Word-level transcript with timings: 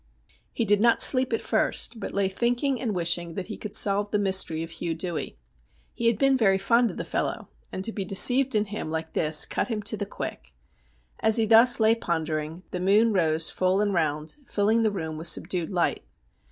He 0.51 0.65
did 0.65 0.81
not 0.81 0.99
sleep 0.99 1.31
at 1.31 1.43
first, 1.43 1.99
but 1.99 2.11
lay 2.11 2.27
thinking 2.27 2.81
and 2.81 2.95
wishing 2.95 3.35
that 3.35 3.45
he 3.45 3.55
could 3.55 3.75
solve 3.75 4.09
the 4.09 4.17
mystery 4.17 4.63
of 4.63 4.71
Hugh 4.71 4.95
Dewey. 4.95 5.37
He 5.93 6.07
had 6.07 6.17
been 6.17 6.35
very 6.35 6.57
fond 6.57 6.89
of 6.89 6.97
the 6.97 7.05
fellow, 7.05 7.49
and 7.71 7.85
to 7.85 7.91
be 7.91 8.03
deceived 8.03 8.55
in 8.55 8.65
him 8.65 8.89
like 8.89 9.13
this 9.13 9.45
cut 9.45 9.67
him 9.67 9.83
to 9.83 9.95
the 9.97 10.07
quick. 10.07 10.55
As 11.19 11.35
he 11.37 11.45
thus 11.45 11.79
lay 11.79 11.93
pondering, 11.93 12.63
the 12.71 12.79
moon 12.79 13.13
rose 13.13 13.51
full 13.51 13.79
and 13.79 13.93
round, 13.93 14.37
filling 14.47 14.81
the 14.81 14.89
room 14.91 15.17
with 15.19 15.27
subdued 15.27 15.69
light. 15.69 16.01